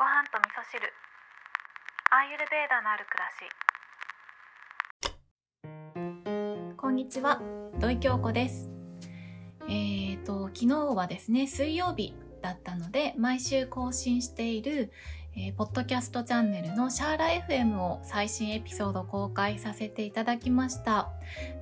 [0.00, 0.80] ご飯と味噌汁。
[2.10, 3.28] アーユルベーダのある暮ら
[6.64, 6.74] し。
[6.78, 7.42] こんにちは。
[7.78, 8.70] 土井京子です。
[9.68, 14.90] えーと昨日はですね水曜日だったので毎週更新している
[15.36, 21.08] えー、ポッドキャストチャンネルのシャーラ FM を最新エピソード公開させていただきました。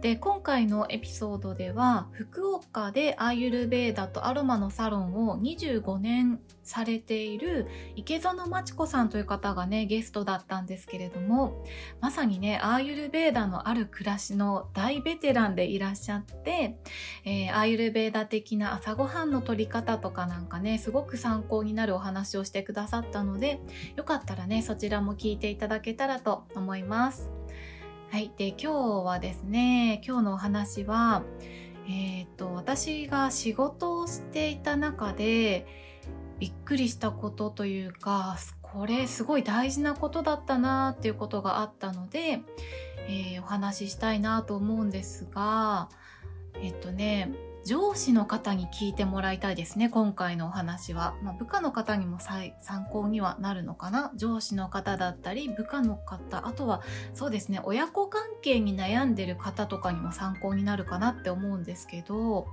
[0.01, 11.65] で、今回のエピソードでは、福岡でアーユルベーダとアロマのサロンを25年されている池園真知子さんという方がね、ゲストだったんですけれども、
[12.01, 16.79] まさにね、アーユルベーダのある暮らしの大ベテランでいらっしゃって、
[17.25, 23.58] えー、アーユルベーダ的な朝ごはんの取り方とかなんかね、すごく参考になるお話をしてくださったので、
[23.97, 27.31] よかったらね、そちらも聞いていただけたらと思います。
[28.11, 28.33] はい。
[28.37, 28.73] で、今日
[29.05, 31.23] はですね、今日のお話は、
[31.89, 35.67] えっ、と、私が仕事をしていた中で、
[36.39, 42.41] びっくりしたことというか、これすごい大事なことだったなっていうことがあったので、
[43.09, 45.89] えー、お話ししたいなと思うんですが、
[46.61, 47.33] えっとね、
[47.65, 51.15] 上司の方に聞いてもらいたいですね、今回のお話は。
[51.23, 52.53] まあ、部下の方にも参
[52.91, 54.11] 考にはなるのかな？
[54.17, 62.47] 上司の方だったり、部下の方、あとはそうですね、親子関係に悩んでる方とかにも参考になるかなって思うんですけど、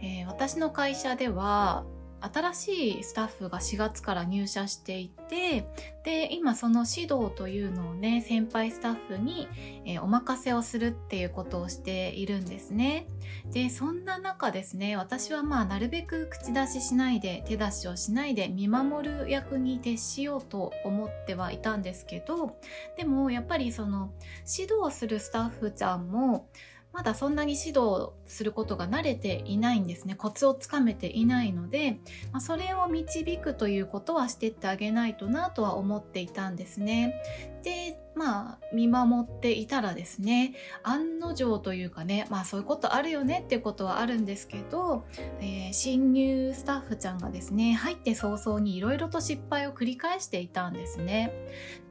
[0.00, 1.84] えー、私の会社では、
[2.32, 5.66] 新しいスタッフが4月から入社していて、
[6.04, 9.48] で、今その指導というのをね、先輩スタッフに、
[9.84, 13.06] えー、お任せをするっていうことをしているんですね。
[13.52, 22.58] で、そんな中ですね、私はまあなるべく口出ししないで、手出しをしないで見守る役に徹しようと思ってはいたんですけど、
[22.96, 24.12] でもやっぱりその
[24.58, 26.48] 指導するスタッフちゃんも、
[26.94, 30.14] まだそんなに指導することが慣れていないんですね。
[30.14, 31.98] コツをつかめていないので、
[32.30, 37.20] まあ、それを導くということはしてってあげないとなとは思っていたんですね。
[37.64, 45.04] で、まあ、見守っていたらですね、案の定というかね、まあそういうことあるよねっていうことはあるんですけど、
[45.40, 51.32] えー、新入スタッフちゃんがですね、入って早々にいろいろと失敗を繰り返していたんですね。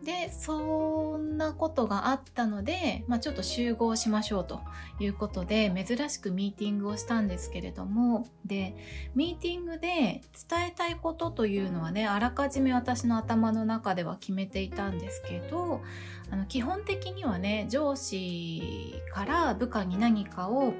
[0.03, 4.61] で、そんなことがあったので、まあちょっと集合しましょうと
[4.99, 8.75] いうことで、珍しくミーティングをしたんですけれども、で、
[9.15, 15.81] ミーティングで伝えたいことというのはね、あらかじめ私の頭の中では決めていたんですけど、
[16.29, 20.73] あの基本的にはね上司から部下に何かを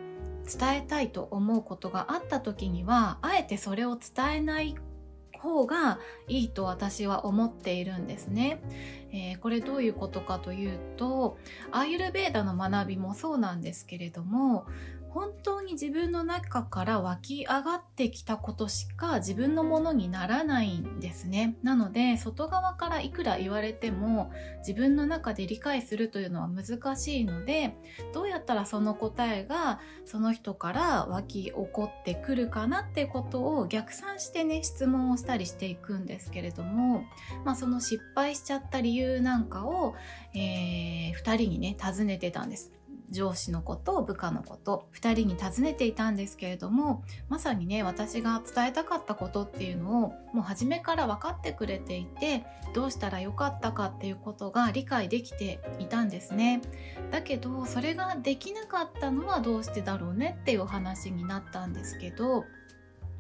[0.46, 4.76] 伝えたいと思うことがあった時にはあえてそれを伝えない
[5.40, 8.62] 方がいいと私は思っているんですね。
[9.12, 11.38] えー、これどういうことかというと
[11.72, 14.66] アーユルベーダの学びもそうなんですけれども
[15.14, 21.56] 本当に自分の中から湧き上がってきたことしか自分のものにならないんですね。
[21.62, 27.76] なので外側からいくら言われても自分の中で理解するというのは難しいので
[28.12, 37.04] どうやったらその答えがその人から湧き起こってくるかなってことを逆算してね質問をしたりしていくんですけれども、
[37.46, 39.94] まあ、その失敗しちゃった理由なんかを、
[40.34, 42.72] えー、2人にね尋ねてたんです。
[43.10, 56.62] 上司のこと部下のこと2人に尋ねていたんですけれどもまさにね私が伝えたかったことっていうのをもう初めから分かってくれていてどうしたらよかったかっていうことが理解できていたんですね。
[57.12, 62.46] だけどそれができなかったのはどうしてだろうねっていうお話になったんですけど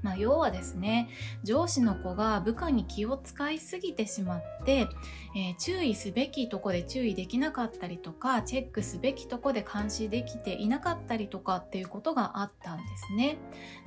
[0.03, 1.09] まあ、要はですね
[1.43, 4.87] 上司の子が部下に気を使いすぎてしまって、
[5.35, 13.37] えー、注意すべきとこで注意できなかったりとかチェックすべきとこで監視できていなかったりとかっていうことがあったんですね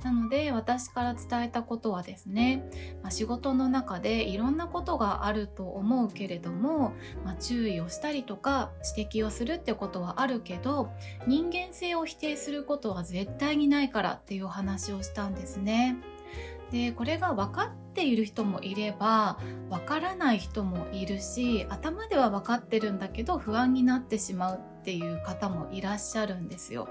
[0.02, 2.64] なので私から伝えたことはですね、
[3.02, 6.94] まあ、仕事の中でいろんなことがあると思うけれども、
[7.24, 10.90] まあ、注意をしたりとか指摘をするってことはあるけど
[11.26, 15.96] 人間性を否定することは絶対にないからっていうお話をしたんですね。
[16.70, 19.38] でこれが分かっている人もいれば
[19.70, 26.88] 分からない人もいるし頭では分かってるんだけど不安になってしまうっていう方もいらっしゃるんですよ。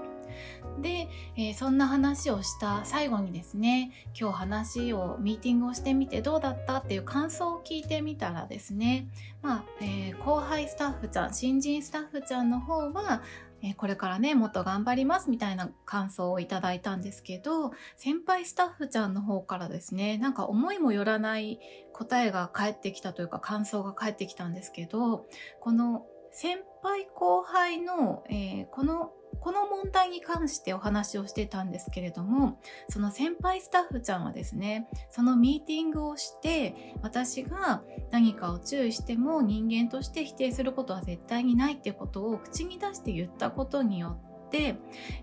[0.80, 9.08] で、えー、そんな話をした最後にですね今日話をミーティングをしてみてどうだったっていう感想を聞いてみたらですね
[9.42, 13.22] まあ、えー、後輩スタッフちゃん新人スタッフちゃんの方は
[13.62, 21.58] えこれからね、もっと頑張りますみたいな感想をいただいたんですけど、先輩スタッフちゃんの方からですね、なんか思いもよらない
[21.92, 25.26] 答えが返ってきたというか感想が返ってきたんですけど、
[25.60, 44.76] この先輩後輩の、えー、このこの問題に関してお話をしてたんですけれどもその先輩スタッフちゃんはですねそのミーティングをして私が何かを注意しても人間として否定することは絶対にないってことを口に出して言ったことによって、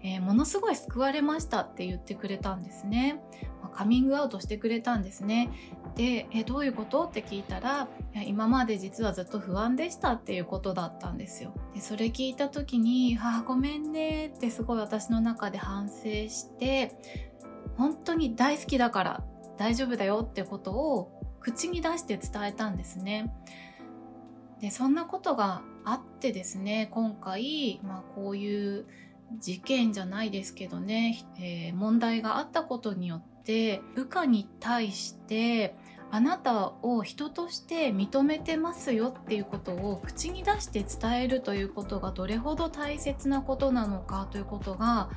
[0.03, 3.21] えー、ものすごい救われましたって言ってくれたんですね。
[3.61, 5.49] まカミングアウトしてくれたんですね。
[5.95, 7.03] でえどういうこと？
[7.03, 11.53] って聞いたらいや今まで実はずっと不安でしたっていうことだったんですよ。
[11.73, 16.97] でそれ聞いた時に「ああごめんね」ってすごい私の中で反省して
[17.77, 19.23] 本当に大好きだから
[19.57, 23.33] 大丈夫だよってことを口に出して伝えたんですね。
[24.61, 28.85] でそんなことがあってですね今回、まあ、こういう
[29.39, 35.75] 事件じゃないですけどね、えー、問題があったことによって部下に対して
[36.13, 45.09] あなたを人として認めてますよっていうことを口に出して伝えるということがどれほど大切なことなのかということが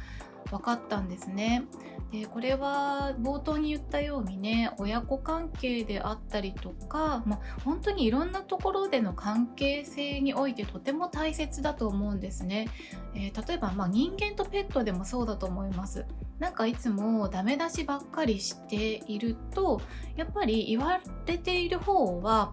[0.50, 1.66] 分かったんですね。
[2.12, 12.68] でこれは冒頭に言ったようにね親子関係であったりとか、まあ、本当にいろんなところでの関係性においてとても大切だと思うんですね。
[13.14, 16.06] えー、例えば、まあ、人間とペットでもそうだと思います。
[16.38, 19.80] なんかいつもダメ出しばっかりしていると
[20.16, 22.52] やっぱり言われている方は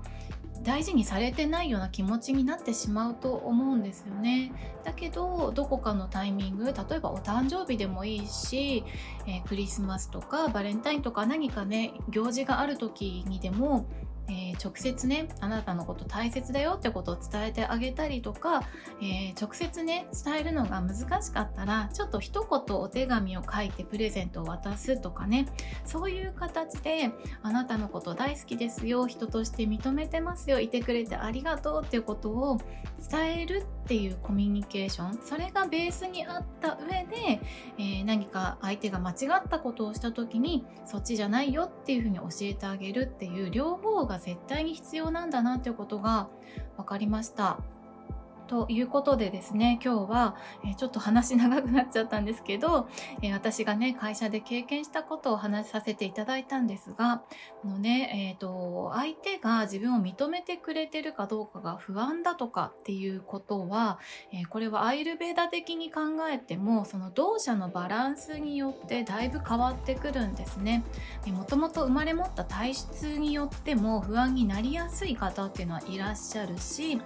[0.64, 4.54] 大事にされてないような気持ちになってしまうと思うんですよね。
[4.86, 8.86] だけどどこかのタイミング例えばお誕生日でもいいし、
[9.28, 13.86] えー、クリスマスとかバレンタインとか何かね行事がある時にでも
[14.30, 18.64] えー、直接ねあなたのこと大切だよってことを伝えてあげたりとか、
[19.02, 25.48] えー、直接ね伝えるのが難しかったらちょっと一言お手紙を書いてプレゼントを渡すとかね。
[25.86, 27.12] そういう形で
[27.42, 32.58] あなたのこと大好きですよ人として認めてますよいてくれてありがとうっていうことを
[33.10, 37.42] 伝えるっていうコミュニケーションそれがベースにあった上で、
[37.78, 46.28] えー、何か相手が間違ったことをした時にそっちじゃないよっていうふうに教えてあげるっていう両方が絶対に必要なんだなということが
[46.78, 47.60] 分かりました。
[48.48, 50.36] ということでですね今日は、
[50.78, 52.88] ちょっと話長くなっちゃったんですけど、
[53.32, 57.24] 私がね会社で経験したことを話させていただいたんですが
[57.62, 64.00] このね、えーと、相手が自分を認めてくれてるかどうかが不安だとかっていうことは、
[64.32, 70.84] えこれはアイルベーダ的に考えてもその同社のバランスによってだいぶ変わってくるんですね。
[71.28, 77.02] もともと生まれ持った体質によっても不安になりやすい方っていうのはいらっしゃるし、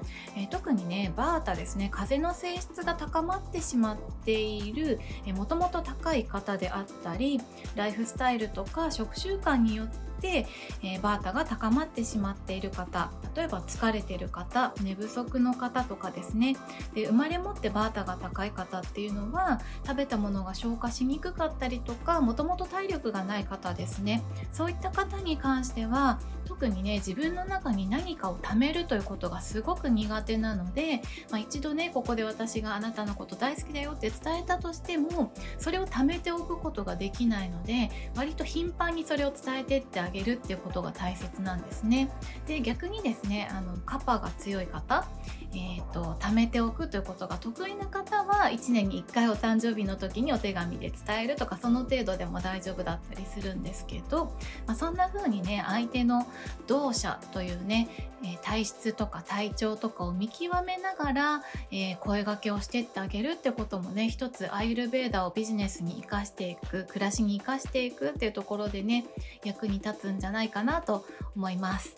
[0.49, 4.99] 特にねババータですね風の性質が高まってしまっている
[5.35, 7.39] もともと高い方であったり
[7.75, 16.55] ライフスタイルとか食習慣によって、えー、バータが高まってしまっている方例えば疲れている方寝不足の方とかですね。
[16.93, 24.23] で生まれ持ってバータが高い方っていうのは食べたものが消化しにくかったりとかもともと体力がない方ですね。
[24.51, 42.09] そういった方に関しては特にね自分の中に何かを貯めるということがすごく苦手なので、まあ、一度ねここで私があなたのこと大好きだよって伝えたとしてもそれを貯めておくことができないので割と頻繁にそれを伝えてってああげるっていうことが大切なんですね。
[42.48, 45.06] で逆にですねあのカパが強い方、
[45.54, 54.25] えーと、貯めておくということが得意な方は1年に1回お誕生日の時にお手紙で伝えるとかその程度でも大丈夫だったりするんですけど、
[54.65, 56.27] まあ、そんな風にね相手の
[56.68, 57.88] 動作というね、
[58.24, 69.06] え体質とか体調とかを見極めながら、えー、声がけをしてってあげるってこともね一つアイルベーダーをビジネスに生かしていく暮らしに生かしていくっていうところでね
[69.44, 71.95] 役に立立つんじゃないかなと思います。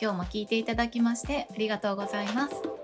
[0.00, 2.75] 今日も聞いていただきましてありがとうございます。